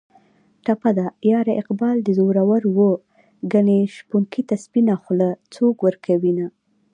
ټپه 0.63 0.89
ده: 0.97 1.07
یاره 1.31 1.53
اقبال 1.61 1.97
دې 2.03 2.13
زورور 2.19 2.63
و 2.75 2.79
ګني 3.51 3.79
شپونکي 3.95 4.41
ته 4.49 4.55
سپینه 4.63 4.95
خوله 5.03 5.29
څوک 5.53 5.75
ورکوینه 5.81 6.45